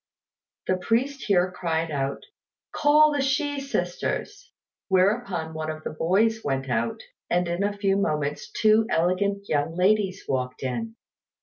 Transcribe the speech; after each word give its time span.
The 0.65 0.77
priest 0.77 1.25
here 1.27 1.51
cried 1.51 1.91
out, 1.91 2.23
"Call 2.71 3.11
the 3.13 3.21
Shih 3.21 3.59
sisters," 3.59 4.51
whereupon 4.87 5.53
one 5.53 5.69
of 5.69 5.83
the 5.83 5.91
boys 5.91 6.43
went 6.43 6.69
out, 6.71 6.99
and 7.29 7.47
in 7.47 7.63
a 7.63 7.77
few 7.77 7.97
moments 7.97 8.51
two 8.51 8.87
elegant 8.89 9.47
young 9.47 9.75
ladies 9.75 10.23
walked 10.27 10.63
in. 10.63 10.95